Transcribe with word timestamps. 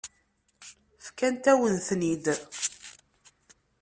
Fkant-awen-ten-id. 1.05 2.25